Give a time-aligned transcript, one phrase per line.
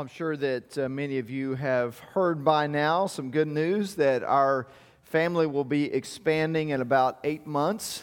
[0.00, 4.22] I'm sure that uh, many of you have heard by now some good news that
[4.22, 4.66] our
[5.02, 8.02] family will be expanding in about eight months.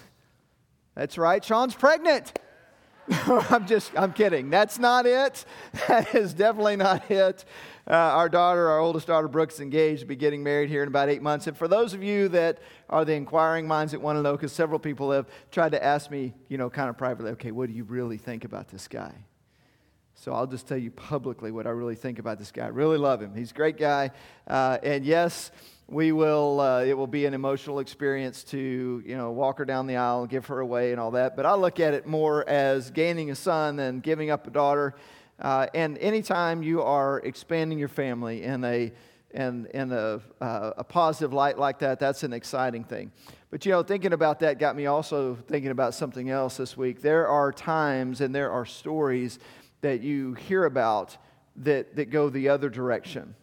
[0.93, 2.37] That's right, Sean's pregnant.
[3.09, 4.51] I'm just, I'm kidding.
[4.51, 5.43] That's not it.
[5.87, 7.45] That is definitely not it.
[7.89, 11.09] Uh, our daughter, our oldest daughter, Brooks, engaged to be getting married here in about
[11.09, 11.47] eight months.
[11.47, 12.59] And for those of you that
[12.91, 16.11] are the inquiring minds that want to know, because several people have tried to ask
[16.11, 19.15] me, you know, kind of privately, okay, what do you really think about this guy?
[20.19, 22.65] So I'll just tell you publicly what I really think about this guy.
[22.65, 23.35] I really love him.
[23.35, 24.09] He's a great guy.
[24.47, 25.51] Uh, and yes,
[25.87, 29.85] we will, uh, it will be an emotional experience to, you know, walk her down
[29.85, 31.35] the aisle and give her away and all that.
[31.35, 34.95] But I look at it more as gaining a son than giving up a daughter.
[35.39, 38.91] Uh, and anytime you are expanding your family in a,
[39.35, 43.11] in, in a, uh, a positive light like that, that's an exciting thing.
[43.51, 47.03] But you know, thinking about that got me also thinking about something else this week.
[47.03, 49.37] There are times and there are stories
[49.81, 51.17] that you hear about
[51.57, 53.35] that, that go the other direction,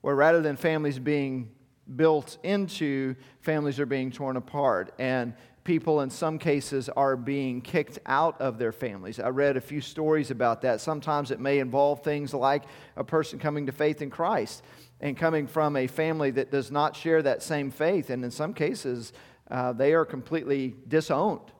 [0.00, 1.50] where rather than families being
[1.96, 4.94] built into, families are being torn apart.
[4.98, 9.18] And people, in some cases, are being kicked out of their families.
[9.18, 10.80] I read a few stories about that.
[10.80, 12.64] Sometimes it may involve things like
[12.96, 14.62] a person coming to faith in Christ
[15.00, 18.10] and coming from a family that does not share that same faith.
[18.10, 19.12] And in some cases,
[19.50, 21.53] uh, they are completely disowned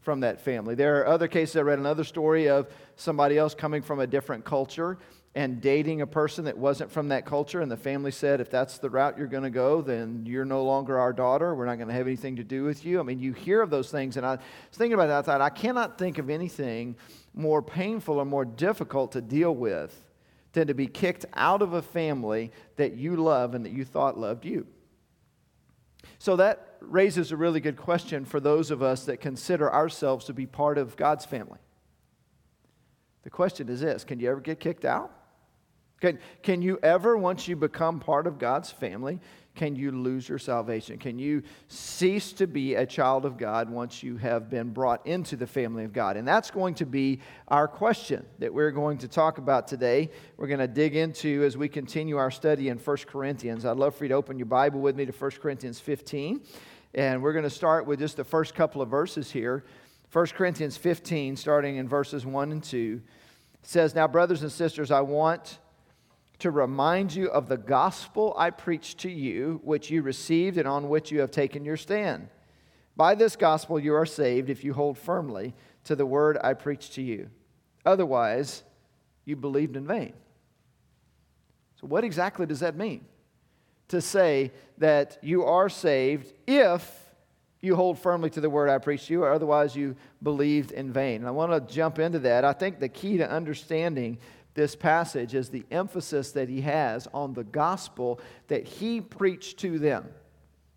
[0.00, 0.74] from that family.
[0.74, 4.44] There are other cases, I read another story of somebody else coming from a different
[4.44, 4.98] culture
[5.34, 8.78] and dating a person that wasn't from that culture, and the family said, if that's
[8.78, 11.54] the route you're going to go, then you're no longer our daughter.
[11.54, 12.98] We're not going to have anything to do with you.
[12.98, 14.40] I mean, you hear of those things, and I was
[14.72, 15.18] thinking about that.
[15.18, 16.96] I thought, I cannot think of anything
[17.32, 19.96] more painful or more difficult to deal with
[20.52, 24.18] than to be kicked out of a family that you love and that you thought
[24.18, 24.66] loved you.
[26.18, 30.32] So that raises a really good question for those of us that consider ourselves to
[30.32, 31.58] be part of God's family.
[33.22, 35.12] The question is this Can you ever get kicked out?
[36.00, 39.20] Can, can you ever, once you become part of God's family,
[39.54, 40.96] can you lose your salvation?
[40.96, 45.36] Can you cease to be a child of God once you have been brought into
[45.36, 46.16] the family of God?
[46.16, 50.10] And that's going to be our question that we're going to talk about today.
[50.36, 53.66] We're going to dig into as we continue our study in 1 Corinthians.
[53.66, 56.40] I'd love for you to open your Bible with me to 1 Corinthians 15.
[56.94, 59.64] And we're going to start with just the first couple of verses here.
[60.12, 63.00] 1 Corinthians 15, starting in verses 1 and 2,
[63.62, 65.58] says, Now, brothers and sisters, I want
[66.40, 70.88] to remind you of the gospel I preached to you, which you received and on
[70.88, 72.28] which you have taken your stand.
[72.96, 76.94] By this gospel you are saved if you hold firmly to the word I preached
[76.94, 77.30] to you.
[77.86, 78.62] Otherwise,
[79.24, 80.12] you believed in vain.
[81.80, 83.06] So, what exactly does that mean?
[83.88, 87.10] To say that you are saved if
[87.60, 90.92] you hold firmly to the word I preached to you, or otherwise you believed in
[90.92, 91.16] vain.
[91.16, 92.44] And I want to jump into that.
[92.44, 94.18] I think the key to understanding
[94.54, 99.78] this passage is the emphasis that he has on the gospel that he preached to
[99.78, 100.08] them.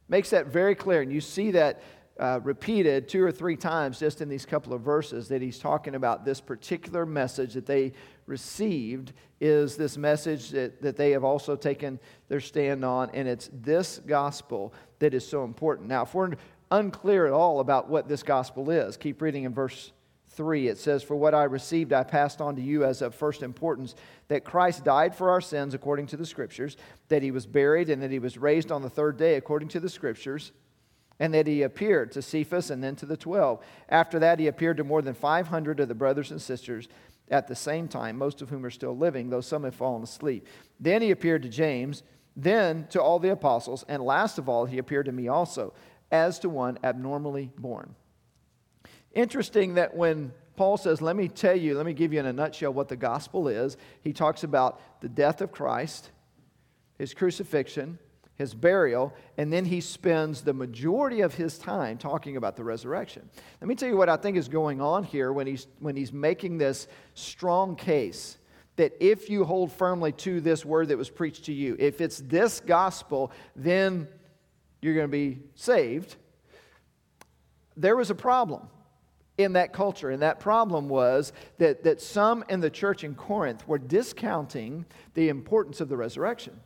[0.10, 1.02] Makes that very clear.
[1.02, 1.82] And you see that
[2.20, 5.96] uh, repeated two or three times just in these couple of verses that he's talking
[5.96, 7.92] about this particular message that they
[8.28, 13.10] received is this message that, that they have also taken their stand on.
[13.14, 15.90] And it's this gospel that is so important.
[15.90, 16.34] Now, if we're
[16.70, 19.92] unclear at all about what this gospel is, keep reading in verse
[20.34, 23.44] 3, it says, For what I received, I passed on to you as of first
[23.44, 23.96] importance
[24.28, 26.78] that Christ died for our sins according to the Scriptures,
[27.10, 29.80] that he was buried, and that he was raised on the third day according to
[29.80, 30.52] the Scriptures,
[31.20, 33.64] and that he appeared to Cephas and then to the twelve.
[33.90, 36.88] After that, he appeared to more than 500 of the brothers and sisters
[37.30, 40.48] at the same time, most of whom are still living, though some have fallen asleep.
[40.80, 42.04] Then he appeared to James,
[42.36, 45.74] then to all the apostles, and last of all, he appeared to me also,
[46.12, 47.96] as to one abnormally born.
[49.13, 52.34] Interesting that when Paul says, Let me tell you, let me give you in a
[52.34, 56.12] nutshell what the gospel is, he talks about the death of Christ,
[56.97, 58.00] his crucifixion,
[58.35, 63.29] his burial, and then he spends the majority of his time talking about the resurrection.
[63.62, 66.12] Let me tell you what I think is going on here when he's, when he's
[66.12, 68.38] making this strong case
[68.75, 72.18] that if you hold firmly to this word that was preached to you, if it's
[72.18, 74.07] this gospel, then
[74.81, 76.16] you're going to be saved.
[77.77, 78.68] There was a problem
[79.38, 80.12] in that culture.
[80.12, 84.85] And that problem was that, that some in the church in Corinth were discounting
[85.15, 86.59] the importance of the resurrection.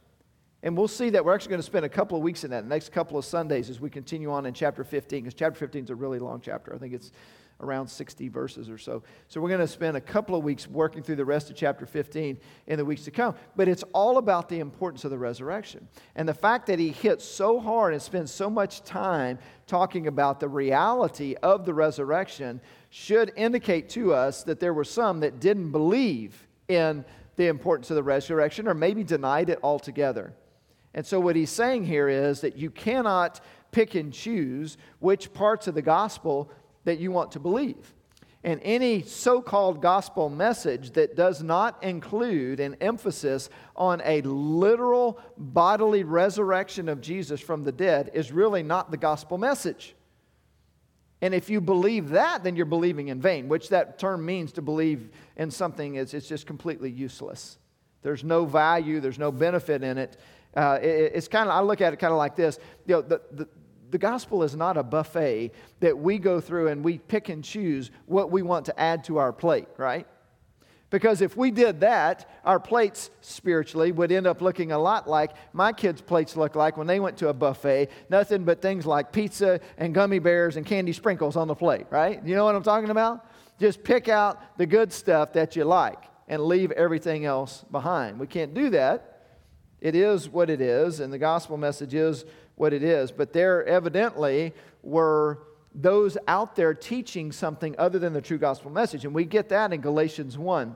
[0.64, 2.64] And we'll see that we're actually going to spend a couple of weeks in that,
[2.64, 5.86] the next couple of Sundays as we continue on in chapter 15, because chapter 15
[5.86, 6.74] is a really long chapter.
[6.74, 7.12] I think it's
[7.60, 9.02] around 60 verses or so.
[9.28, 11.86] So we're going to spend a couple of weeks working through the rest of chapter
[11.86, 12.38] 15
[12.68, 13.36] in the weeks to come.
[13.56, 15.88] But it's all about the importance of the resurrection.
[16.16, 20.40] And the fact that he hits so hard and spends so much time talking about
[20.40, 25.72] the reality of the resurrection should indicate to us that there were some that didn't
[25.72, 27.04] believe in
[27.38, 30.34] the importance of the resurrection or maybe denied it altogether.
[30.94, 33.40] And so, what he's saying here is that you cannot
[33.72, 36.50] pick and choose which parts of the gospel
[36.88, 37.94] that you want to believe.
[38.46, 45.20] And any so called gospel message that does not include an emphasis on a literal
[45.38, 49.96] bodily resurrection of Jesus from the dead is really not the gospel message.
[51.22, 54.62] And if you believe that, then you're believing in vain, which that term means to
[54.62, 57.58] believe in something is it's just completely useless.
[58.02, 60.16] There's no value, there's no benefit in it.
[60.56, 62.60] Uh, it it's kind of, I look at it kind of like this.
[62.86, 63.48] You know, the, the,
[63.90, 67.92] the gospel is not a buffet that we go through and we pick and choose
[68.06, 70.08] what we want to add to our plate, right?
[70.90, 75.32] Because if we did that, our plates spiritually would end up looking a lot like
[75.52, 77.90] my kids' plates look like when they went to a buffet.
[78.10, 82.26] Nothing but things like pizza and gummy bears and candy sprinkles on the plate, right?
[82.26, 83.26] You know what I'm talking about?
[83.60, 88.18] Just pick out the good stuff that you like and leave everything else behind.
[88.18, 89.14] We can't do that.
[89.82, 92.26] It is what it is, and the gospel message is
[92.58, 93.12] what it is.
[93.12, 95.40] But there evidently were
[95.74, 99.06] those out there teaching something other than the true gospel message.
[99.06, 100.76] And we get that in Galatians 1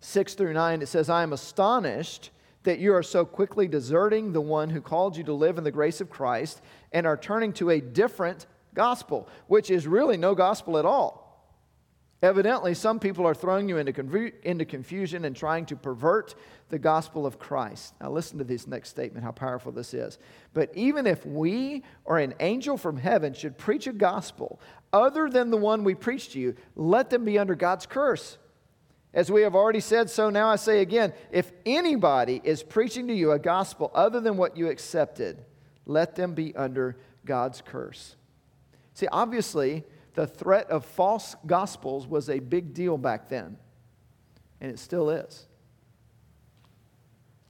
[0.00, 0.82] 6 through 9.
[0.82, 2.30] It says, I am astonished
[2.62, 5.70] that you are so quickly deserting the one who called you to live in the
[5.70, 6.60] grace of Christ
[6.92, 11.25] and are turning to a different gospel, which is really no gospel at all.
[12.22, 16.34] Evidently, some people are throwing you into, into confusion and trying to pervert
[16.70, 17.94] the gospel of Christ.
[18.00, 20.18] Now, listen to this next statement, how powerful this is.
[20.54, 24.58] But even if we or an angel from heaven should preach a gospel
[24.94, 28.38] other than the one we preach to you, let them be under God's curse.
[29.12, 33.14] As we have already said, so now I say again if anybody is preaching to
[33.14, 35.44] you a gospel other than what you accepted,
[35.84, 36.96] let them be under
[37.26, 38.16] God's curse.
[38.94, 39.84] See, obviously,
[40.16, 43.58] the threat of false gospels was a big deal back then,
[44.60, 45.46] and it still is.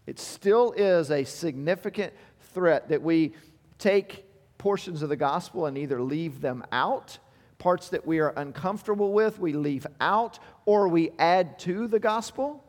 [0.07, 2.13] It still is a significant
[2.53, 3.35] threat that we
[3.79, 4.25] take
[4.59, 7.19] portions of the gospel and either leave them out,
[7.59, 12.65] parts that we are uncomfortable with, we leave out, or we add to the gospel.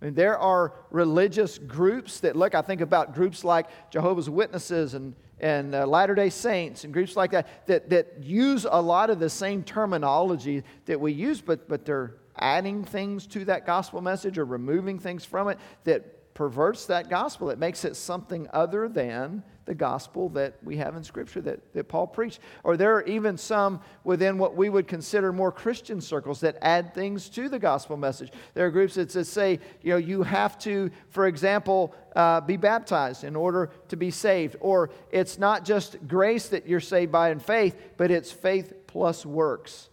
[0.00, 5.14] Mean, there are religious groups that look, I think about groups like Jehovah's Witnesses and
[5.38, 9.18] and uh, Latter day Saints and groups like that, that that use a lot of
[9.18, 14.38] the same terminology that we use, but, but they're adding things to that gospel message
[14.38, 17.48] or removing things from it that perverts that gospel.
[17.48, 21.88] It makes it something other than the gospel that we have in Scripture that, that
[21.88, 22.40] Paul preached.
[22.62, 26.92] Or there are even some within what we would consider more Christian circles that add
[26.94, 28.30] things to the gospel message.
[28.52, 33.24] There are groups that say, you know, you have to, for example, uh, be baptized
[33.24, 34.56] in order to be saved.
[34.60, 39.24] Or it's not just grace that you're saved by in faith, but it's faith plus
[39.24, 39.88] works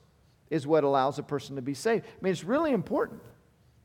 [0.49, 2.05] is what allows a person to be saved.
[2.05, 3.21] I mean, it's really important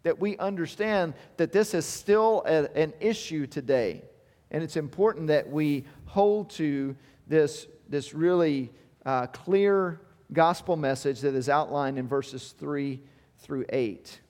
[0.02, 4.02] that we understand that this is still a, an issue today.
[4.50, 6.96] And it's important that we hold to
[7.26, 8.72] this, this really
[9.04, 10.00] uh, clear
[10.32, 13.00] gospel message that is outlined in verses 3
[13.38, 14.20] through 8.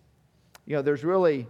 [0.66, 1.46] You know, there's really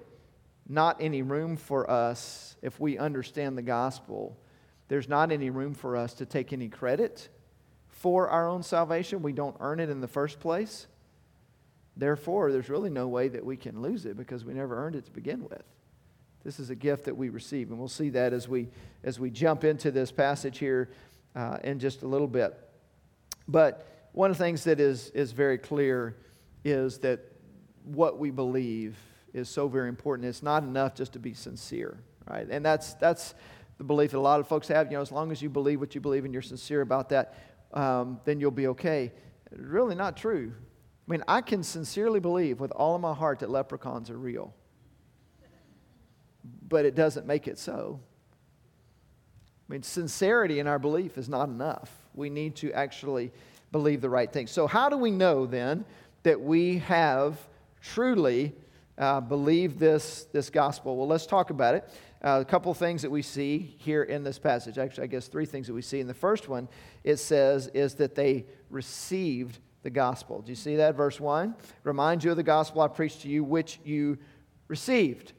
[0.69, 4.39] not any room for us, if we understand the gospel,
[4.89, 7.29] there's not any room for us to take any credit
[7.89, 9.23] for our own salvation.
[9.23, 10.87] We don't earn it in the first place.
[11.99, 15.05] Therefore, there's really no way that we can lose it because we never earned it
[15.07, 15.65] to begin with.
[16.45, 18.69] This is a gift that we receive, and we'll see that as we
[19.03, 20.91] as we jump into this passage here
[21.35, 22.57] uh, in just a little bit.
[23.49, 26.17] But one of the things that is is very clear
[26.65, 27.21] is that
[27.83, 28.97] what we believe
[29.35, 30.29] is so very important.
[30.29, 31.99] It's not enough just to be sincere,
[32.31, 32.47] right?
[32.49, 33.35] And that's that's
[33.79, 34.87] the belief that a lot of folks have.
[34.93, 37.35] You know, as long as you believe what you believe and you're sincere about that,
[37.75, 39.13] um, then you'll be okay.
[39.51, 40.53] Really, not true.
[41.09, 44.53] I mean, I can sincerely believe with all of my heart that leprechauns are real
[46.69, 48.01] but it doesn't make it so.
[49.69, 51.91] I mean, sincerity in our belief is not enough.
[52.15, 53.33] We need to actually
[53.73, 54.47] believe the right thing.
[54.47, 55.85] So, how do we know then
[56.23, 57.39] that we have
[57.83, 58.55] truly
[58.97, 60.97] uh, believed this, this gospel?
[60.97, 61.91] Well, let's talk about it.
[62.23, 64.79] Uh, a couple things that we see here in this passage.
[64.79, 66.01] Actually, I guess three things that we see.
[66.01, 66.69] And the first one,
[67.05, 70.43] it says, is that they received the gospel.
[70.43, 70.95] Do you see that?
[70.95, 71.55] Verse 1
[71.85, 74.19] Remind you of the gospel I preached to you, which you
[74.69, 75.33] received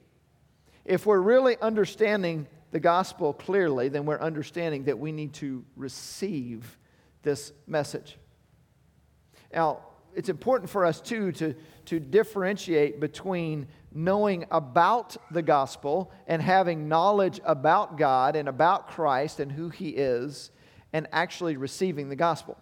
[0.90, 6.80] if we're really understanding the gospel clearly, then we're understanding that we need to receive
[7.22, 8.18] this message.
[9.54, 9.82] Now,
[10.16, 11.54] it's important for us, too, to,
[11.86, 19.40] to differentiate between knowing about the gospel and having knowledge about God and about Christ
[19.40, 20.50] and who He is,
[20.92, 22.58] and actually receiving the gospel.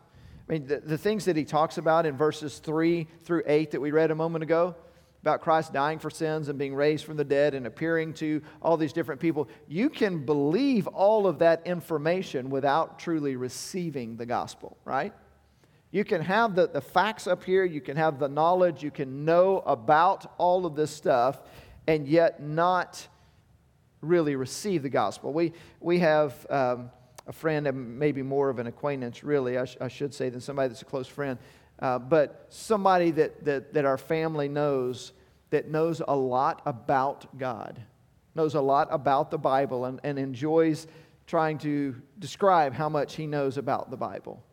[0.48, 3.82] I mean, the, the things that He talks about in verses 3 through 8 that
[3.82, 4.76] we read a moment ago,
[5.22, 8.78] about Christ dying for sins and being raised from the dead and appearing to all
[8.78, 14.78] these different people, you can believe all of that information without truly receiving the gospel,
[14.86, 15.14] right?
[15.92, 19.26] You can have the, the facts up here, you can have the knowledge, you can
[19.26, 21.42] know about all of this stuff,
[21.88, 23.06] and yet not
[24.02, 25.34] really receive the gospel.
[25.34, 26.92] We, we have um,
[27.28, 30.42] a friend, and maybe more of an acquaintance, really, I, sh- I should say, than
[30.42, 31.38] somebody that's a close friend,
[31.80, 35.14] uh, but somebody that, that, that our family knows
[35.50, 37.82] that knows a lot about God,
[38.36, 40.88] knows a lot about the Bible, and, and enjoys
[41.26, 44.44] trying to describe how much he knows about the Bible.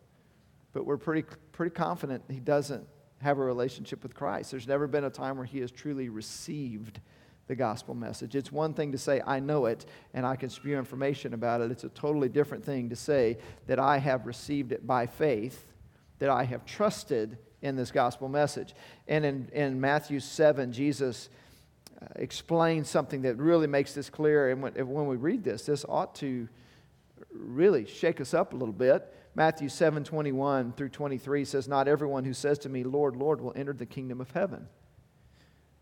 [0.73, 2.85] But we're pretty, pretty confident he doesn't
[3.21, 4.51] have a relationship with Christ.
[4.51, 6.99] There's never been a time where he has truly received
[7.47, 8.35] the gospel message.
[8.35, 11.71] It's one thing to say, I know it and I can spew information about it.
[11.71, 13.37] It's a totally different thing to say
[13.67, 15.65] that I have received it by faith,
[16.19, 18.73] that I have trusted in this gospel message.
[19.07, 21.29] And in, in Matthew 7, Jesus
[22.01, 24.49] uh, explains something that really makes this clear.
[24.49, 26.47] And when, when we read this, this ought to
[27.31, 29.11] really shake us up a little bit.
[29.35, 33.53] Matthew 7 21 through 23 says, Not everyone who says to me, Lord, Lord, will
[33.55, 34.67] enter the kingdom of heaven,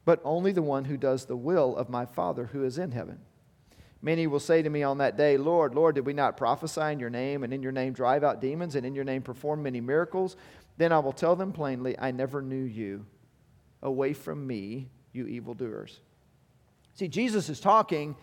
[0.06, 3.20] but only the one who does the will of my Father who is in heaven.
[4.02, 7.00] Many will say to me on that day, Lord, Lord, did we not prophesy in
[7.00, 9.80] your name, and in your name drive out demons, and in your name perform many
[9.80, 10.36] miracles?
[10.78, 13.06] Then I will tell them plainly, I never knew you.
[13.82, 16.02] Away from me, you evildoers.
[16.96, 18.16] See, Jesus is talking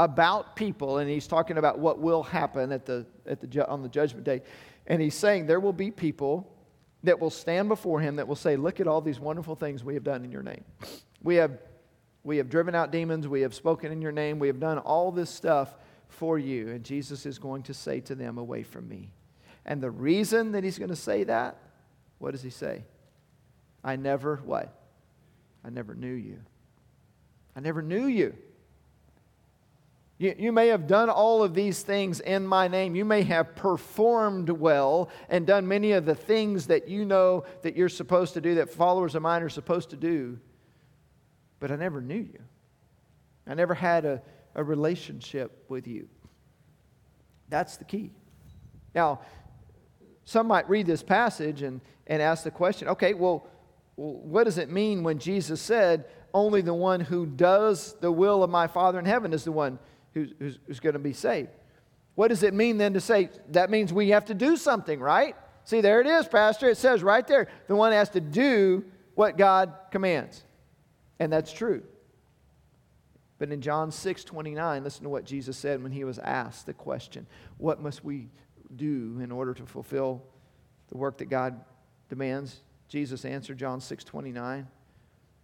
[0.00, 3.88] about people, and he's talking about what will happen at the, at the, on the
[3.88, 4.42] judgment day.
[4.86, 6.52] And he's saying there will be people
[7.04, 9.94] that will stand before him that will say, Look at all these wonderful things we
[9.94, 10.64] have done in your name.
[11.22, 11.58] We have,
[12.24, 15.10] we have driven out demons, we have spoken in your name, we have done all
[15.12, 15.74] this stuff
[16.08, 16.68] for you.
[16.68, 19.10] And Jesus is going to say to them, Away from me.
[19.64, 21.58] And the reason that he's going to say that
[22.18, 22.84] what does he say?
[23.82, 24.74] I never, what?
[25.64, 26.38] I never knew you.
[27.56, 28.34] I never knew you.
[30.18, 30.34] you.
[30.36, 32.94] You may have done all of these things in my name.
[32.94, 37.76] You may have performed well and done many of the things that you know that
[37.76, 40.38] you're supposed to do, that followers of mine are supposed to do.
[41.60, 42.40] But I never knew you.
[43.46, 44.22] I never had a,
[44.54, 46.08] a relationship with you.
[47.48, 48.12] That's the key.
[48.94, 49.20] Now,
[50.24, 53.46] some might read this passage and, and ask the question okay, well,
[53.96, 58.50] what does it mean when Jesus said, only the one who does the will of
[58.50, 59.78] my Father in heaven is the one
[60.14, 61.48] who's, who's, who's going to be saved?
[62.14, 65.34] What does it mean then to say that means we have to do something, right?
[65.64, 66.68] See, there it is, Pastor.
[66.68, 68.84] It says right there the one has to do
[69.14, 70.44] what God commands.
[71.18, 71.82] And that's true.
[73.38, 76.74] But in John 6 29, listen to what Jesus said when he was asked the
[76.74, 78.28] question What must we
[78.74, 80.22] do in order to fulfill
[80.88, 81.60] the work that God
[82.08, 82.60] demands?
[82.88, 84.66] Jesus answered John 6 29.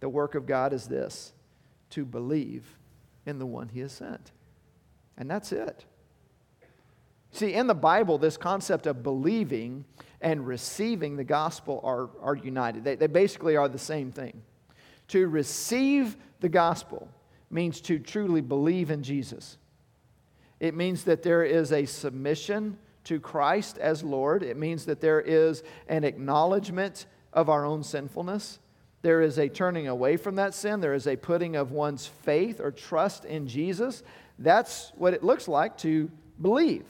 [0.01, 1.33] The work of God is this
[1.91, 2.65] to believe
[3.25, 4.31] in the one he has sent.
[5.17, 5.85] And that's it.
[7.31, 9.85] See, in the Bible, this concept of believing
[10.21, 12.83] and receiving the gospel are, are united.
[12.83, 14.41] They, they basically are the same thing.
[15.09, 17.07] To receive the gospel
[17.49, 19.57] means to truly believe in Jesus.
[20.59, 24.43] It means that there is a submission to Christ as Lord.
[24.43, 28.59] It means that there is an acknowledgement of our own sinfulness.
[29.01, 30.79] There is a turning away from that sin.
[30.79, 34.01] There is a putting of one's faith or trust in Jesus.
[34.39, 36.09] That's what it looks like to
[36.41, 36.85] believe.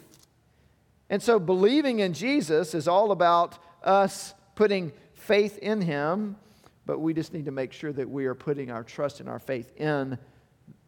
[1.10, 6.38] And so, believing in Jesus is all about us putting faith in Him,
[6.86, 9.40] but we just need to make sure that we are putting our trust and our
[9.40, 10.18] faith in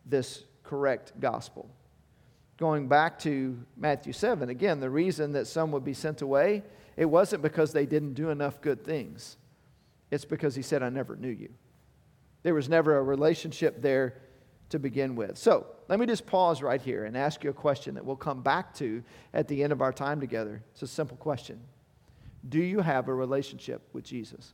[0.05, 1.69] this correct gospel
[2.57, 6.63] going back to Matthew 7, again, the reason that some would be sent away,
[6.97, 9.37] it wasn't because they didn't do enough good things.
[10.09, 11.49] It's because he said, I never knew you.
[12.43, 14.21] There was never a relationship there
[14.69, 15.37] to begin with.
[15.37, 18.41] So let me just pause right here and ask you a question that we'll come
[18.41, 20.63] back to at the end of our time together.
[20.71, 21.59] It's a simple question
[22.49, 24.53] Do you have a relationship with Jesus?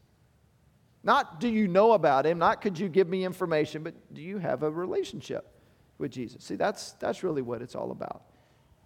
[1.04, 4.38] Not do you know about him, not could you give me information, but do you
[4.38, 5.54] have a relationship?
[5.98, 6.44] with Jesus.
[6.44, 8.24] See, that's, that's really what it's all about.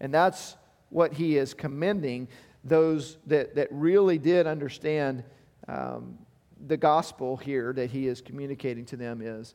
[0.00, 0.56] And that's
[0.90, 2.28] what he is commending
[2.64, 5.24] those that, that really did understand
[5.66, 6.18] um,
[6.66, 9.54] the gospel here that he is communicating to them is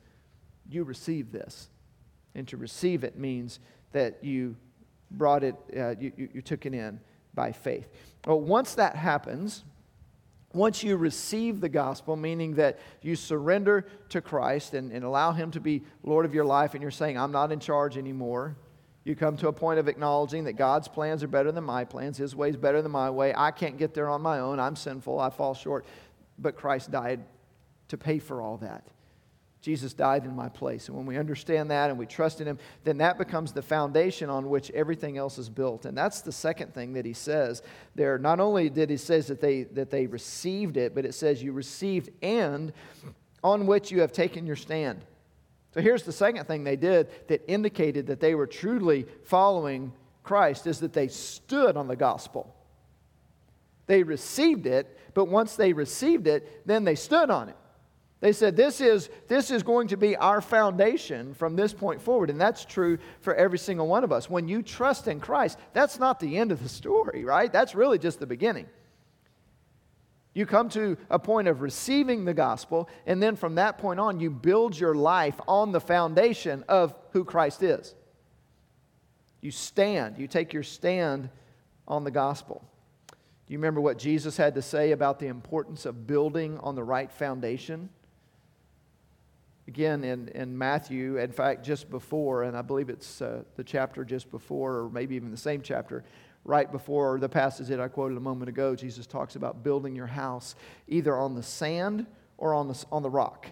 [0.70, 1.70] you receive this.
[2.36, 3.60] And to receive it means
[3.92, 4.56] that you
[5.12, 7.00] brought it, uh, you, you, you took it in
[7.34, 7.88] by faith.
[8.26, 9.64] Well, once that happens,
[10.54, 15.52] once you receive the gospel, meaning that you surrender to Christ and, and allow Him
[15.52, 18.56] to be Lord of your life, and you're saying, I'm not in charge anymore,
[19.04, 22.18] you come to a point of acknowledging that God's plans are better than my plans,
[22.18, 23.34] His way is better than my way.
[23.36, 24.60] I can't get there on my own.
[24.60, 25.20] I'm sinful.
[25.20, 25.86] I fall short.
[26.40, 27.22] But Christ died
[27.90, 28.88] to pay for all that.
[29.64, 30.90] Jesus died in my place.
[30.90, 34.30] And when we understand that and we trust in him, then that becomes the foundation
[34.30, 35.86] on which everything else is built.
[35.86, 37.64] And that's the second thing that he says
[37.96, 38.18] there.
[38.18, 41.54] Not only did he says that they that they received it, but it says you
[41.54, 42.74] received and
[43.42, 45.06] on which you have taken your stand.
[45.74, 49.94] So here's the second thing they did that indicated that they were truly following
[50.24, 52.54] Christ is that they stood on the gospel.
[53.86, 57.56] They received it, but once they received it, then they stood on it.
[58.24, 62.30] They said, this is, this is going to be our foundation from this point forward.
[62.30, 64.30] And that's true for every single one of us.
[64.30, 67.52] When you trust in Christ, that's not the end of the story, right?
[67.52, 68.68] That's really just the beginning.
[70.34, 74.22] You come to a point of receiving the gospel, and then from that point on,
[74.22, 77.94] you build your life on the foundation of who Christ is.
[79.42, 81.28] You stand, you take your stand
[81.90, 82.64] on the gospel.
[83.10, 86.86] Do you remember what Jesus had to say about the importance of building on the
[86.86, 87.90] right foundation?
[89.68, 94.04] Again, in, in Matthew, in fact, just before, and I believe it's uh, the chapter
[94.04, 96.04] just before, or maybe even the same chapter,
[96.44, 100.08] right before the passage that I quoted a moment ago, Jesus talks about building your
[100.08, 100.56] house
[100.88, 102.06] either on the sand
[102.38, 103.48] or on the, on the rock.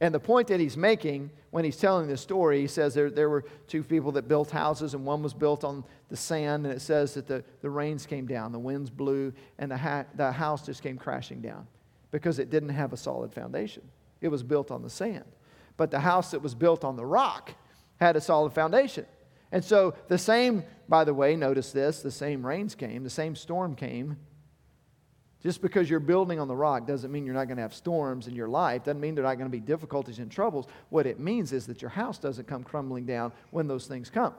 [0.00, 3.28] And the point that he's making when he's telling this story, he says there, there
[3.28, 6.80] were two people that built houses, and one was built on the sand, and it
[6.80, 10.64] says that the, the rains came down, the winds blew, and the, ha- the house
[10.64, 11.66] just came crashing down
[12.10, 13.82] because it didn't have a solid foundation.
[14.22, 15.24] It was built on the sand.
[15.76, 17.52] But the house that was built on the rock
[18.00, 19.04] had a solid foundation.
[19.50, 23.36] And so the same, by the way, notice this the same rains came, the same
[23.36, 24.16] storm came.
[25.42, 28.28] Just because you're building on the rock doesn't mean you're not going to have storms
[28.28, 28.84] in your life.
[28.84, 30.66] Doesn't mean there are not going to be difficulties and troubles.
[30.88, 34.34] What it means is that your house doesn't come crumbling down when those things come.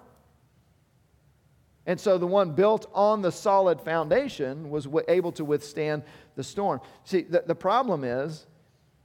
[1.85, 6.03] And so the one built on the solid foundation was able to withstand
[6.35, 6.79] the storm.
[7.03, 8.47] See, the, the problem is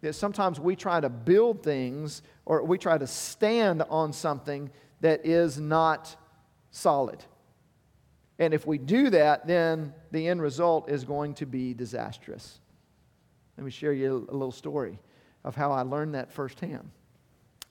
[0.01, 5.27] that sometimes we try to build things or we try to stand on something that
[5.27, 6.17] is not
[6.71, 7.25] solid.
[8.39, 12.61] And if we do that, then the end result is going to be disastrous.
[13.57, 14.99] Let me share you a little story
[15.45, 16.91] of how I learned that firsthand.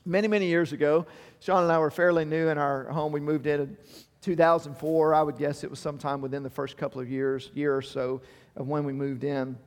[0.05, 1.05] Many, many years ago,
[1.39, 3.11] Sean and I were fairly new in our home.
[3.11, 3.77] We moved in in
[4.21, 5.13] 2004.
[5.13, 8.21] I would guess it was sometime within the first couple of years, year or so
[8.55, 9.57] of when we moved in.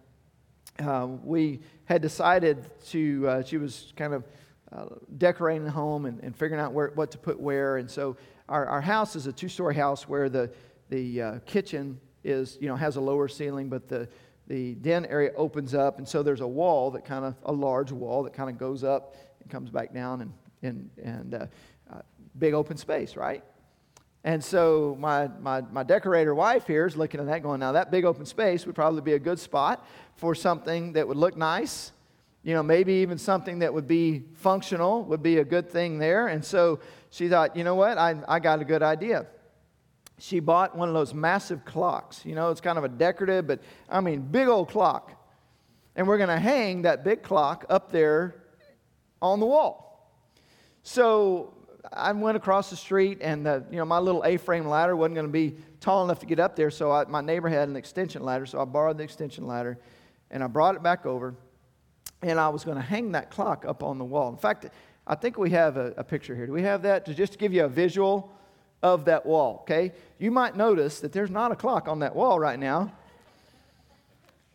[0.78, 4.24] Uh, we had decided to, uh, she was kind of
[4.72, 4.84] uh,
[5.18, 7.76] decorating the home and, and figuring out where, what to put where.
[7.76, 8.16] And so
[8.48, 10.50] our, our house is a two story house where the,
[10.88, 14.08] the uh, kitchen is, you know, has a lower ceiling, but the,
[14.46, 15.98] the den area opens up.
[15.98, 18.84] And so there's a wall that kind of, a large wall that kind of goes
[18.84, 21.46] up and comes back down and, and, and uh,
[21.92, 22.00] uh,
[22.38, 23.44] big open space, right?
[24.22, 27.90] And so my, my, my decorator wife here is looking at that going, now that
[27.90, 31.92] big open space would probably be a good spot for something that would look nice.
[32.42, 36.28] You know, maybe even something that would be functional would be a good thing there.
[36.28, 36.80] And so
[37.10, 39.26] she thought, you know what, I, I got a good idea.
[40.18, 42.24] She bought one of those massive clocks.
[42.26, 45.12] You know, it's kind of a decorative, but I mean, big old clock.
[45.96, 48.42] And we're going to hang that big clock up there
[49.22, 50.10] on the wall.
[50.82, 51.54] So
[51.92, 55.26] I went across the street, and the, you know my little A-frame ladder wasn't going
[55.26, 56.70] to be tall enough to get up there.
[56.70, 59.78] So I, my neighbor had an extension ladder, so I borrowed the extension ladder,
[60.30, 61.34] and I brought it back over,
[62.22, 64.28] and I was going to hang that clock up on the wall.
[64.30, 64.66] In fact,
[65.06, 66.46] I think we have a, a picture here.
[66.46, 67.06] Do we have that?
[67.06, 68.32] To just give you a visual
[68.82, 69.60] of that wall.
[69.62, 72.92] Okay, you might notice that there's not a clock on that wall right now.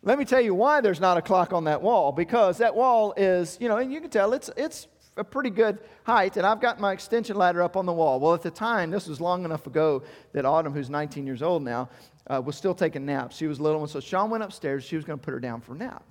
[0.02, 2.12] Let me tell you why there's not a clock on that wall.
[2.12, 5.78] Because that wall is, you know, and you can tell it's it's a pretty good
[6.04, 8.20] height, and I've got my extension ladder up on the wall.
[8.20, 10.02] Well, at the time, this was long enough ago
[10.32, 11.88] that Autumn, who's 19 years old now,
[12.28, 13.36] uh, was still taking naps.
[13.36, 14.84] She was little, and so Sean went upstairs.
[14.84, 16.04] She was going to put her down for a nap.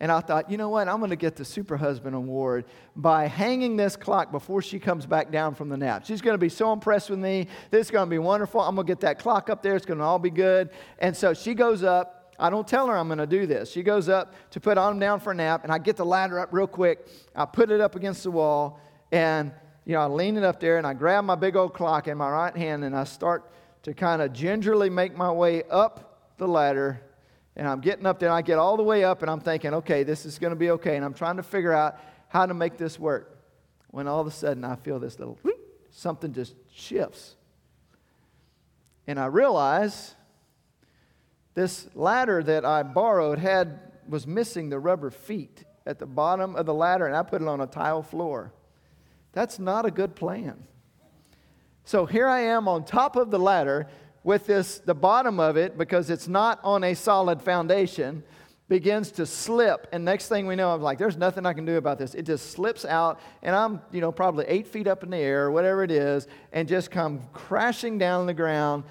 [0.00, 0.88] And I thought, you know what?
[0.88, 2.64] I'm going to get the Super Husband Award
[2.96, 6.04] by hanging this clock before she comes back down from the nap.
[6.04, 7.46] She's going to be so impressed with me.
[7.70, 8.60] This is going to be wonderful.
[8.60, 9.76] I'm going to get that clock up there.
[9.76, 10.70] It's going to all be good.
[10.98, 13.70] And so she goes up I don't tell her I'm going to do this.
[13.70, 16.40] She goes up to put Autumn down for a nap, and I get the ladder
[16.40, 17.06] up real quick.
[17.34, 18.80] I put it up against the wall,
[19.12, 19.52] and
[19.84, 22.16] you know, I lean it up there, and I grab my big old clock in
[22.18, 23.50] my right hand, and I start
[23.82, 27.00] to kind of gingerly make my way up the ladder.
[27.56, 29.74] And I'm getting up there, and I get all the way up, and I'm thinking,
[29.74, 30.96] okay, this is going to be okay.
[30.96, 33.30] And I'm trying to figure out how to make this work.
[33.90, 35.38] When all of a sudden I feel this little
[35.94, 37.36] something just shifts.
[39.06, 40.14] And I realize
[41.54, 46.66] this ladder that I borrowed had was missing the rubber feet at the bottom of
[46.66, 48.52] the ladder, and I put it on a tile floor.
[49.32, 50.64] That's not a good plan.
[51.84, 53.88] So here I am on top of the ladder
[54.22, 58.22] with this the bottom of it because it's not on a solid foundation
[58.68, 59.86] begins to slip.
[59.92, 62.14] And next thing we know, I'm like, there's nothing I can do about this.
[62.14, 65.50] It just slips out, and I'm, you know, probably eight feet up in the air,
[65.50, 68.84] whatever it is, and just come crashing down on the ground,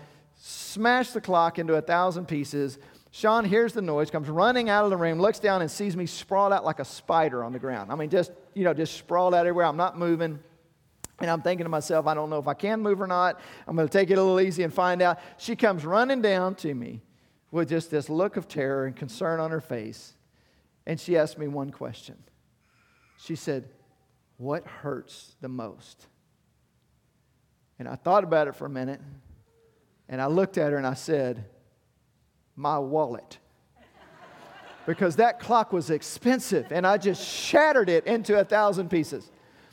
[0.46, 2.78] smash the clock into a thousand pieces.
[3.12, 6.06] Sean hears the noise, comes running out of the room, looks down and sees me
[6.06, 7.94] sprawled out like a spider on the ground.
[7.94, 9.66] I mean, just, you know, just sprawled out everywhere.
[9.66, 10.40] I'm not moving.
[11.20, 13.40] And I'm thinking to myself, I don't know if I can move or not.
[13.66, 15.20] I'm going to take it a little easy and find out.
[15.38, 17.00] She comes running down to me
[17.50, 20.14] with just this look of terror and concern on her face.
[20.86, 22.18] And she asked me one question.
[23.18, 23.70] She said,
[24.36, 26.08] What hurts the most?
[27.80, 29.00] And I thought about it for a minute.
[30.14, 31.44] And I looked at her and I said,
[32.56, 33.40] My wallet.
[34.86, 39.32] because that clock was expensive and I just shattered it into a thousand pieces.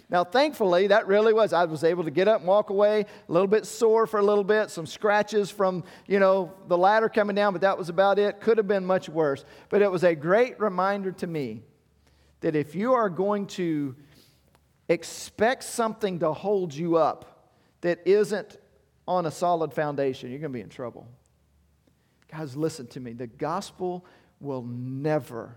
[0.09, 1.53] Now, thankfully, that really was.
[1.53, 4.23] I was able to get up and walk away, a little bit sore for a
[4.23, 8.19] little bit, some scratches from, you know, the ladder coming down, but that was about
[8.19, 8.41] it.
[8.41, 9.45] Could have been much worse.
[9.69, 11.65] But it was a great reminder to me
[12.41, 13.95] that if you are going to
[14.89, 18.57] expect something to hold you up that isn't
[19.11, 21.05] on a solid foundation, you're going to be in trouble.
[22.31, 23.13] Guys, listen to me.
[23.13, 24.07] The gospel
[24.39, 25.57] will never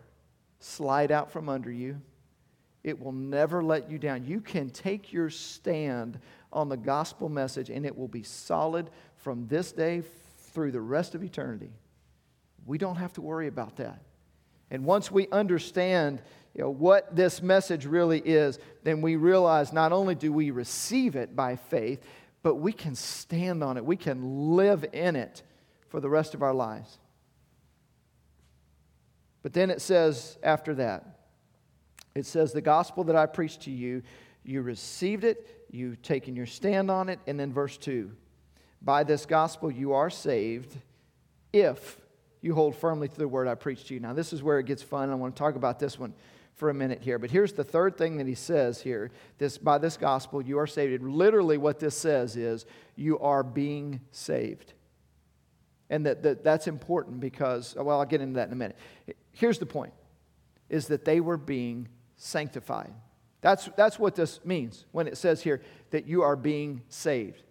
[0.60, 2.02] slide out from under you.
[2.84, 4.26] It will never let you down.
[4.26, 6.20] You can take your stand
[6.52, 10.02] on the gospel message, and it will be solid from this day
[10.52, 11.70] through the rest of eternity.
[12.66, 14.02] We don't have to worry about that.
[14.72, 16.24] And once we understand
[16.56, 21.16] you know, what this message really is, then we realize not only do we receive
[21.16, 22.02] it by faith,
[22.44, 23.86] but we can stand on it.
[23.86, 25.42] We can live in it
[25.88, 27.00] for the rest of our lives.
[29.42, 31.20] But then it says after that,
[32.14, 34.04] it says, The gospel that I preached to you,
[34.44, 37.20] you received it, you've taken your stand on it.
[37.26, 38.12] And then verse 2
[38.82, 40.78] By this gospel you are saved
[41.52, 42.00] if
[42.42, 44.02] you hold firmly to the word I preached to you.
[44.02, 45.10] Now, this is where it gets fun.
[45.10, 46.14] I want to talk about this one
[46.56, 47.18] for a minute here.
[47.20, 50.68] But here's the third thing that he says here this, by this gospel you are
[50.68, 51.04] saved.
[51.04, 54.74] Literally, what this says is you are being saved.
[55.90, 58.78] And that, that that's important because, well, I'll get into that in a minute.
[59.32, 59.94] Here's the point
[60.70, 62.94] is that they were being sanctified.
[63.42, 65.62] That's, that's what this means when it says here
[65.92, 67.44] that you are being saved.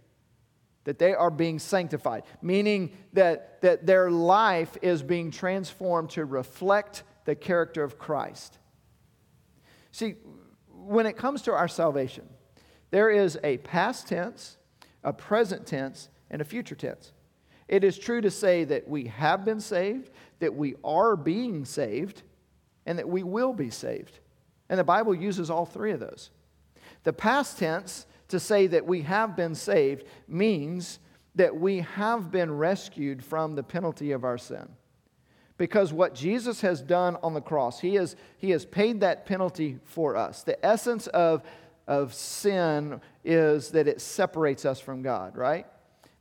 [0.85, 7.05] That they are being sanctified, meaning that, that their life is being transformed to reflect
[7.25, 8.59] the character of Christ.
[9.93, 10.17] See,
[10.69, 12.29] when it comes to our salvation,
[12.91, 14.57] there is a past tense,
[15.05, 17.13] a present tense, and a future tense.
[17.69, 22.23] It is true to say that we have been saved, that we are being saved,
[22.85, 24.19] and that we will be saved.
[24.69, 26.31] And the Bible uses all three of those.
[27.05, 30.99] The past tense to say that we have been saved means
[31.35, 34.69] that we have been rescued from the penalty of our sin.
[35.63, 39.79] Because what Jesus has done on the cross, he has, he has paid that penalty
[39.85, 40.43] for us.
[40.43, 41.45] The essence of,
[41.87, 45.65] of sin is that it separates us from God, right?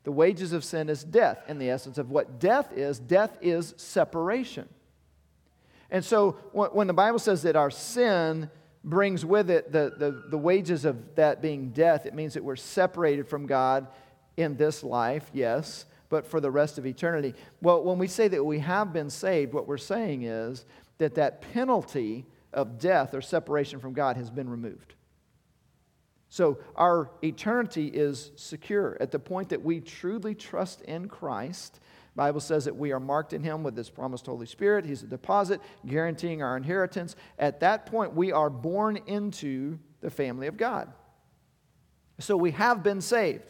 [0.04, 1.40] The wages of sin is death.
[1.48, 4.70] And the essence of what death is, death is separation.
[5.90, 8.48] And so when the Bible says that our sin
[8.84, 12.56] brings with it the, the, the wages of that being death, it means that we're
[12.56, 13.88] separated from God
[14.38, 17.34] in this life, yes, but for the rest of eternity.
[17.62, 20.66] Well, when we say that we have been saved, what we're saying is
[21.00, 24.94] that that penalty of death or separation from God has been removed.
[26.30, 31.80] So our eternity is secure at the point that we truly trust in Christ
[32.16, 34.86] Bible says that we are marked in him with this promised Holy Spirit.
[34.86, 37.16] He's a deposit guaranteeing our inheritance.
[37.40, 40.92] At that point, we are born into the family of God.
[42.20, 43.44] So we have been saved.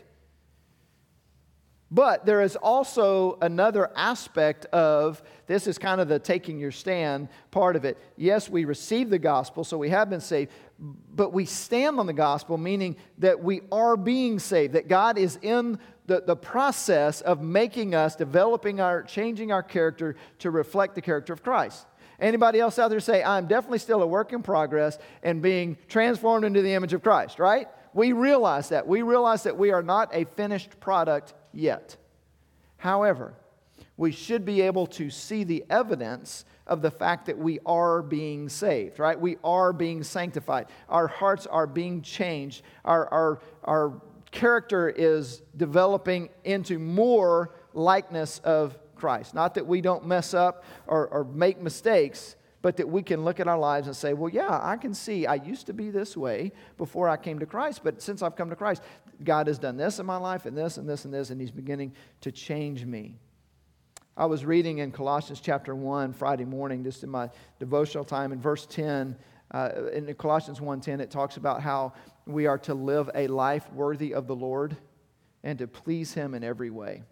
[1.93, 7.27] But there is also another aspect of this is kind of the taking your stand
[7.51, 7.97] part of it.
[8.15, 12.13] Yes, we receive the gospel, so we have been saved, but we stand on the
[12.13, 17.41] gospel, meaning that we are being saved, that God is in the, the process of
[17.41, 21.86] making us, developing our, changing our character to reflect the character of Christ.
[22.21, 26.45] Anybody else out there say, I'm definitely still a work in progress and being transformed
[26.45, 27.67] into the image of Christ, right?
[27.93, 28.88] We realize that.
[28.88, 31.98] We realize that we are not a finished product yet.
[32.78, 33.34] However,
[33.98, 38.50] we should be able to see the evidence of the fact that we are being
[38.50, 39.20] saved, right?
[39.20, 40.68] We are being sanctified.
[40.90, 42.64] Our hearts are being changed.
[42.86, 49.34] Our, our, our character is developing into more likeness of Christ.
[49.34, 53.39] Not that we don't mess up or, or make mistakes, but that we can look
[53.39, 56.15] at our lives and say, well, yeah, I can see I used to be this
[56.15, 58.84] way before I came to Christ, but since I've come to Christ,
[59.24, 61.52] God has done this in my life and this and this and this, and He's
[61.52, 63.17] beginning to change me.
[64.15, 68.41] I was reading in Colossians chapter 1 Friday morning, just in my devotional time, in
[68.41, 69.15] verse 10.
[69.52, 71.93] Uh, in Colossians 1:10, it talks about how
[72.26, 74.78] we are to live a life worthy of the Lord
[75.43, 77.04] and to please Him in every way.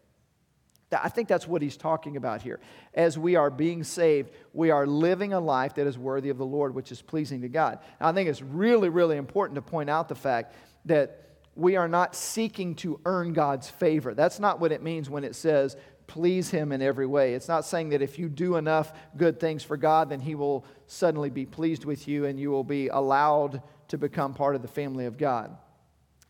[0.91, 2.60] I think that's what he's talking about here.
[2.93, 6.45] As we are being saved, we are living a life that is worthy of the
[6.45, 7.80] Lord, which is pleasing to God.
[7.99, 10.54] I think it's really, really important to point out the fact
[10.86, 11.25] that
[11.56, 14.13] we are not seeking to earn God's favor.
[14.13, 15.75] That's not what it means when it says
[16.10, 17.36] please Him in every way.
[17.36, 20.65] It's not saying that if you do enough good things for God, then He will
[20.88, 24.67] suddenly be pleased with you and you will be allowed to become part of the
[24.67, 25.56] family of God.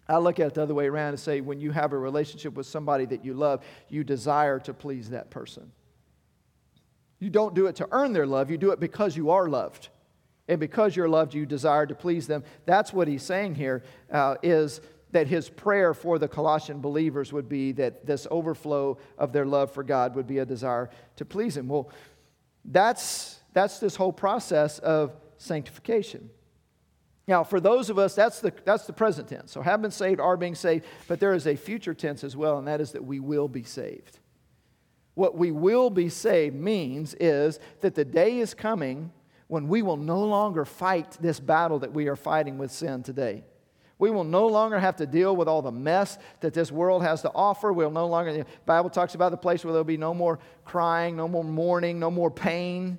[0.09, 2.55] I look at it the other way around and say, when you have a relationship
[2.55, 5.71] with somebody that you love, you desire to please that person.
[7.19, 9.89] You don't do it to earn their love, you do it because you are loved.
[10.47, 12.43] And because you're loved, you desire to please them.
[12.65, 13.83] That's what he's saying here.
[14.11, 19.31] Uh, is that his prayer for the Colossian believers would be that this overflow of
[19.31, 21.67] their love for God would be a desire to please him.
[21.67, 21.91] Well,
[22.65, 26.31] that's, that's this whole process of sanctification.
[27.29, 29.51] Now, for those of us, that's the, that's the present tense.
[29.51, 32.57] So, have been saved, are being saved, but there is a future tense as well,
[32.57, 34.17] and that is that we will be saved.
[35.13, 39.11] What we will be saved means is that the day is coming
[39.45, 43.43] when we will no longer fight this battle that we are fighting with sin today.
[43.99, 47.21] We will no longer have to deal with all the mess that this world has
[47.21, 47.71] to offer.
[47.71, 51.15] We'll no longer, the Bible talks about the place where there'll be no more crying,
[51.15, 52.97] no more mourning, no more pain.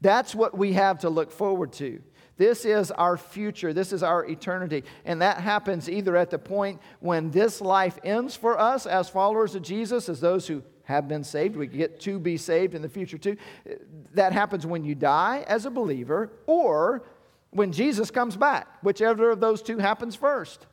[0.00, 2.02] That's what we have to look forward to.
[2.38, 3.74] This is our future.
[3.74, 4.84] This is our eternity.
[5.04, 9.54] And that happens either at the point when this life ends for us as followers
[9.54, 11.56] of Jesus, as those who have been saved.
[11.56, 13.36] We get to be saved in the future too.
[14.14, 17.04] That happens when you die as a believer, or
[17.50, 20.66] when Jesus comes back, whichever of those two happens first.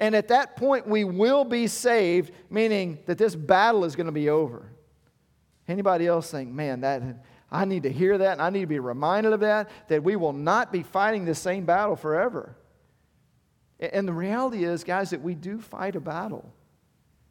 [0.00, 4.12] And at that point, we will be saved, meaning that this battle is going to
[4.12, 4.72] be over.
[5.68, 7.02] Anybody else think, man, that
[7.52, 10.16] I need to hear that and I need to be reminded of that, that we
[10.16, 12.54] will not be fighting the same battle forever.
[13.80, 16.52] And the reality is, guys, that we do fight a battle.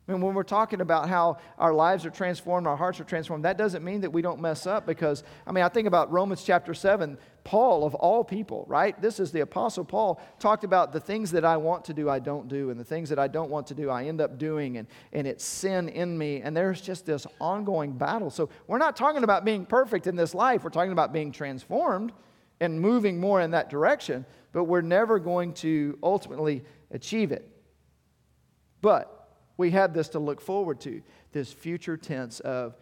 [0.10, 3.46] I mean, when we're talking about how our lives are transformed, our hearts are transformed,
[3.46, 6.44] that doesn't mean that we don't mess up because, I mean, I think about Romans
[6.44, 7.16] chapter 7.
[7.44, 9.00] Paul, of all people, right?
[9.00, 12.18] This is the Apostle Paul, talked about the things that I want to do, I
[12.18, 14.78] don't do, and the things that I don't want to do, I end up doing,
[14.78, 16.42] and, and it's sin in me.
[16.42, 18.32] And there's just this ongoing battle.
[18.32, 22.14] So we're not talking about being perfect in this life, we're talking about being transformed
[22.60, 27.48] and moving more in that direction, but we're never going to ultimately achieve it.
[28.82, 29.19] But
[29.60, 31.02] we have this to look forward to,
[31.34, 32.78] this future tense of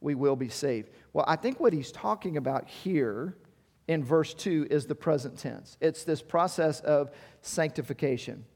[0.00, 0.88] we will be saved.
[1.12, 3.36] Well, I think what he's talking about here
[3.86, 5.76] in verse 2 is the present tense.
[5.78, 7.10] It's this process of
[7.42, 8.46] sanctification.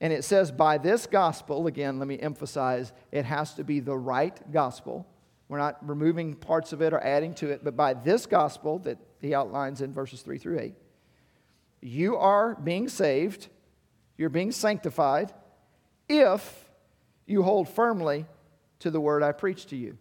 [0.00, 3.96] And it says, by this gospel, again, let me emphasize, it has to be the
[3.96, 5.06] right gospel.
[5.48, 8.96] We're not removing parts of it or adding to it, but by this gospel that
[9.20, 10.74] he outlines in verses 3 through 8,
[11.82, 13.48] you are being saved,
[14.16, 15.34] you're being sanctified,
[16.08, 16.61] if
[17.32, 18.26] you hold firmly
[18.80, 19.98] to the word I preach to you.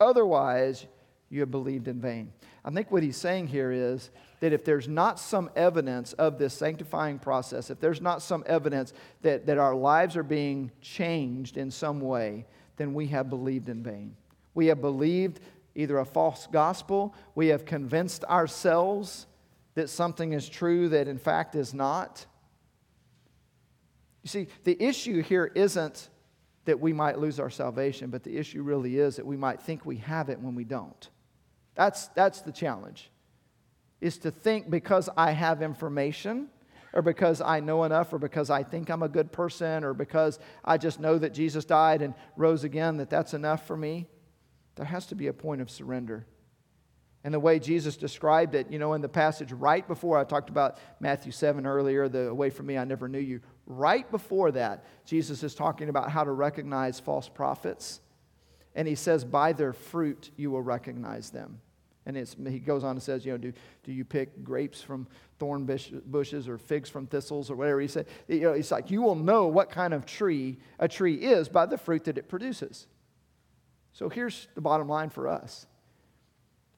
[0.00, 0.86] Otherwise,
[1.28, 2.32] you have believed in vain.
[2.64, 6.54] I think what he's saying here is that if there's not some evidence of this
[6.54, 11.70] sanctifying process, if there's not some evidence that, that our lives are being changed in
[11.70, 12.46] some way,
[12.76, 14.14] then we have believed in vain.
[14.54, 15.40] We have believed
[15.74, 19.26] either a false gospel, we have convinced ourselves
[19.74, 22.26] that something is true that in fact is not.
[24.24, 26.08] You see, the issue here isn't
[26.68, 29.86] that we might lose our salvation, but the issue really is that we might think
[29.86, 31.08] we have it when we don't.
[31.74, 33.10] That's, that's the challenge,
[34.02, 36.48] is to think because I have information
[36.92, 40.38] or because I know enough or because I think I'm a good person or because
[40.62, 44.06] I just know that Jesus died and rose again, that that's enough for me.
[44.76, 46.26] There has to be a point of surrender.
[47.24, 50.50] And the way Jesus described it, you know, in the passage right before I talked
[50.50, 53.40] about Matthew 7 earlier, the away from me, I never knew you.
[53.66, 58.00] Right before that, Jesus is talking about how to recognize false prophets.
[58.74, 61.60] And he says, By their fruit you will recognize them.
[62.06, 62.16] And
[62.48, 63.52] he goes on and says, You know, do,
[63.82, 65.66] do you pick grapes from thorn
[66.06, 67.80] bushes or figs from thistles or whatever?
[67.80, 71.16] He said, you know, It's like, You will know what kind of tree a tree
[71.16, 72.86] is by the fruit that it produces.
[73.92, 75.66] So here's the bottom line for us.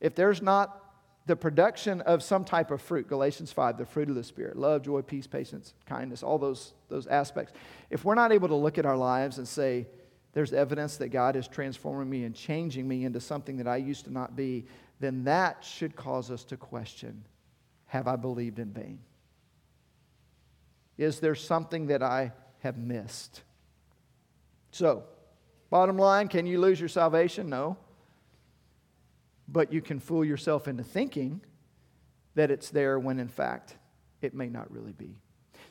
[0.00, 0.80] If there's not
[1.26, 4.82] the production of some type of fruit, Galatians 5, the fruit of the Spirit, love,
[4.82, 7.52] joy, peace, patience, kindness, all those, those aspects.
[7.90, 9.86] If we're not able to look at our lives and say,
[10.32, 14.04] there's evidence that God is transforming me and changing me into something that I used
[14.04, 14.66] to not be,
[14.98, 17.24] then that should cause us to question
[17.86, 19.00] Have I believed in vain?
[20.96, 23.42] Is there something that I have missed?
[24.70, 25.04] So,
[25.70, 27.48] bottom line, can you lose your salvation?
[27.48, 27.76] No.
[29.50, 31.40] But you can fool yourself into thinking
[32.34, 33.76] that it's there when in fact
[34.22, 35.16] it may not really be.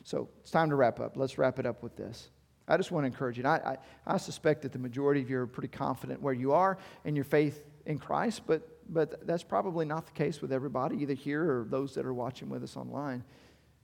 [0.04, 1.16] So it's time to wrap up.
[1.16, 2.30] Let's wrap it up with this.
[2.68, 3.44] I just want to encourage you.
[3.44, 6.78] I, I, I, suspect that the majority of you are pretty confident where you are
[7.04, 11.14] in your faith in Christ, but, but that's probably not the case with everybody, either
[11.14, 13.24] here or those that are watching with us online.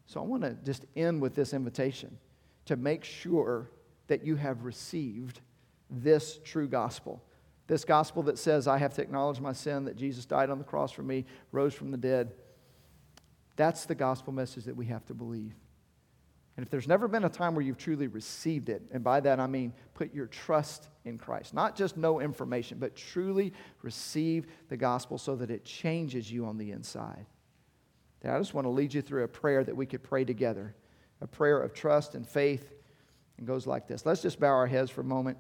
[0.07, 2.17] So I want to just end with this invitation
[2.67, 3.71] to make sure
[4.07, 5.41] that you have received
[5.91, 7.23] this true gospel.
[7.67, 10.65] This gospel that says, I have to acknowledge my sin, that Jesus died on the
[10.65, 12.33] cross for me, rose from the dead.
[13.57, 15.55] That's the gospel message that we have to believe.
[16.57, 19.41] And if there's never been a time where you've truly received it, and by that
[19.41, 23.53] I mean put your trust in Christ, not just know information, but truly
[23.83, 27.27] receive the gospel so that it changes you on the inside.
[28.25, 30.75] I just want to lead you through a prayer that we could pray together,
[31.21, 32.73] a prayer of trust and faith.
[33.39, 34.07] And goes like this.
[34.07, 35.37] Let's just bow our heads for a moment.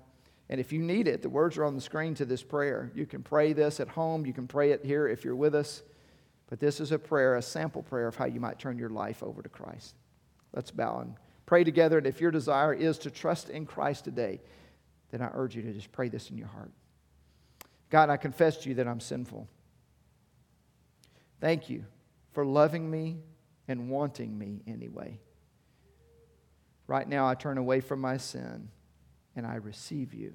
[0.48, 2.90] And if you need it, the words are on the screen to this prayer.
[2.94, 5.82] You can pray this at home, you can pray it here if you're with us.
[6.48, 9.22] But this is a prayer, a sample prayer of how you might turn your life
[9.22, 9.96] over to Christ.
[10.54, 11.98] Let's bow and pray together.
[11.98, 14.40] And if your desire is to trust in Christ today,
[15.10, 16.70] then I urge you to just pray this in your heart.
[17.90, 19.48] God, I confess to you that I'm sinful.
[21.40, 21.84] Thank you
[22.32, 23.18] for loving me
[23.66, 25.18] and wanting me anyway.
[26.86, 28.68] Right now, I turn away from my sin
[29.36, 30.32] and I receive you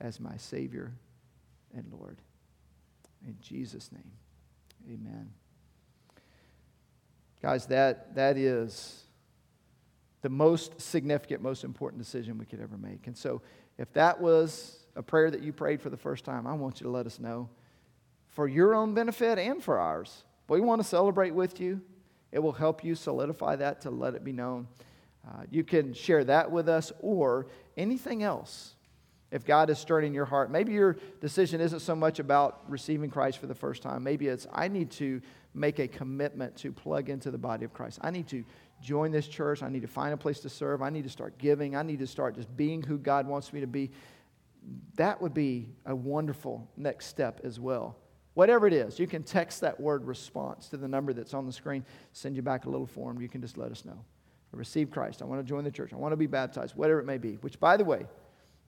[0.00, 0.92] as my Savior
[1.74, 2.18] and Lord.
[3.26, 4.12] In Jesus' name,
[4.86, 5.30] amen.
[7.42, 9.04] Guys, that, that is
[10.22, 13.06] the most significant, most important decision we could ever make.
[13.06, 13.42] And so,
[13.76, 16.84] if that was a prayer that you prayed for the first time, I want you
[16.84, 17.48] to let us know
[18.26, 20.24] for your own benefit and for ours.
[20.48, 21.80] We want to celebrate with you.
[22.32, 24.66] It will help you solidify that to let it be known.
[25.26, 27.46] Uh, you can share that with us or
[27.78, 28.74] anything else.
[29.30, 33.10] If God is stirring in your heart, maybe your decision isn't so much about receiving
[33.10, 34.02] Christ for the first time.
[34.02, 35.20] Maybe it's, I need to
[35.54, 37.98] make a commitment to plug into the body of Christ.
[38.02, 38.44] I need to
[38.80, 39.62] join this church.
[39.62, 40.82] I need to find a place to serve.
[40.82, 41.76] I need to start giving.
[41.76, 43.90] I need to start just being who God wants me to be.
[44.96, 47.96] That would be a wonderful next step as well.
[48.34, 51.52] Whatever it is, you can text that word response to the number that's on the
[51.52, 53.20] screen, send you back a little form.
[53.20, 54.04] You can just let us know.
[54.52, 55.22] I receive Christ.
[55.22, 55.92] I want to join the church.
[55.92, 57.34] I want to be baptized, whatever it may be.
[57.34, 58.06] Which, by the way,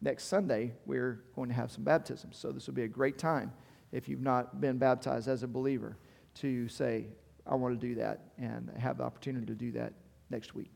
[0.00, 2.36] next Sunday, we're going to have some baptisms.
[2.36, 3.52] So this will be a great time
[3.92, 5.96] if you've not been baptized as a believer
[6.36, 7.06] to say,
[7.46, 9.92] I want to do that and have the opportunity to do that
[10.28, 10.70] next week.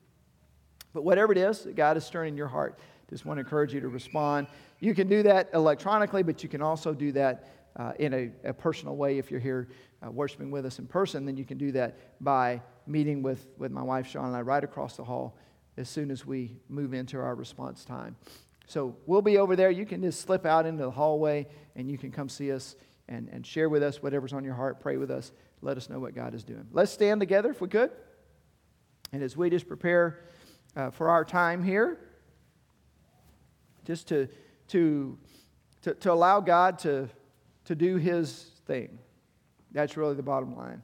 [0.93, 2.79] But whatever it is God is stirring in your heart,
[3.11, 4.47] just want to encourage you to respond.
[4.81, 8.53] You can do that electronically, but you can also do that uh, in a, a,
[8.53, 9.69] personal way if you're here
[10.05, 11.27] uh, worshiping with us in person.
[11.27, 14.63] Then you can do that by meeting with, with my wife, Sean, and I right
[14.63, 15.37] across the hall
[15.77, 18.17] as soon as we move into our response time.
[18.67, 19.71] So we'll be over there.
[19.71, 22.77] You can just slip out into the hallway and you can come see us
[23.09, 24.81] and, and share with us whatever's on your heart.
[24.81, 25.33] Pray with us.
[25.61, 26.67] Let us know what God is doing.
[26.73, 27.91] Let's stand together if we could.
[29.13, 30.25] And as we just prepare
[30.77, 31.99] uh, for our time here,
[33.85, 34.29] just to,
[34.69, 35.19] to,
[35.83, 37.09] to, to allow God to,
[37.65, 38.99] to do His thing.
[39.73, 40.83] That's really the bottom line.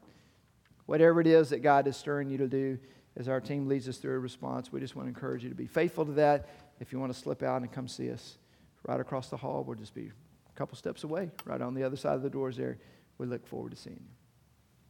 [0.86, 2.78] Whatever it is that God is stirring you to do,
[3.16, 5.54] as our team leads us through a response, we just want to encourage you to
[5.54, 6.48] be faithful to that.
[6.80, 8.38] If you want to slip out and come see us
[8.86, 11.96] right across the hall, we'll just be a couple steps away, right on the other
[11.96, 12.78] side of the doors there.
[13.18, 14.19] We look forward to seeing you.